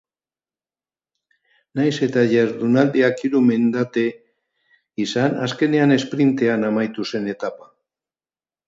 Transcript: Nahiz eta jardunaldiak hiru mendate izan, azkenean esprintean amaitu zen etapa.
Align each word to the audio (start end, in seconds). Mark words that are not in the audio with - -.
Nahiz 1.79 1.91
eta 2.07 2.23
jardunaldiak 2.31 3.23
hiru 3.27 3.43
mendate 3.51 4.07
izan, 5.07 5.37
azkenean 5.51 5.99
esprintean 6.01 6.71
amaitu 6.73 7.09
zen 7.15 7.35
etapa. 7.39 7.73